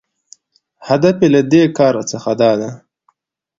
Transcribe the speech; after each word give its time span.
هدف 0.87 1.15
یې 1.23 1.27
له 1.35 1.41
دې 1.51 1.63
کاره 1.77 2.03
څخه 2.11 2.31
داده 2.41 2.69